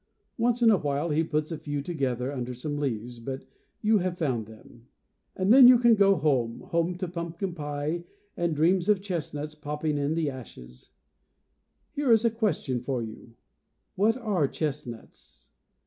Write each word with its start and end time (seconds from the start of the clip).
Once 0.39 0.63
in 0.63 0.71
a 0.71 0.77
while, 0.79 1.11
he 1.11 1.23
puts 1.23 1.51
a 1.51 1.59
few 1.59 1.79
to 1.83 1.93
gether 1.93 2.31
under 2.31 2.55
some 2.55 2.79
leaves; 2.79 3.19
you 3.83 3.97
may 3.97 4.01
have 4.03 4.17
found 4.17 4.47
them. 4.47 4.87
69 5.33 5.35
And 5.35 5.53
then 5.53 5.67
you 5.67 5.77
can 5.77 5.93
go 5.93 6.15
home, 6.15 6.61
home 6.61 6.97
to 6.97 7.07
pumpkin 7.07 7.53
pie, 7.53 8.05
and 8.35 8.55
dreams 8.55 8.89
of 8.89 8.99
chestnuts 9.03 9.53
popping 9.53 9.99
in 9.99 10.15
the 10.15 10.27
ashes. 10.31 10.89
Here 11.91 12.11
is 12.11 12.25
a 12.25 12.31
question 12.31 12.81
for 12.81 13.03
you. 13.03 13.35
What 13.93 14.17
are 14.17 14.47
chestnuts? 14.47 15.49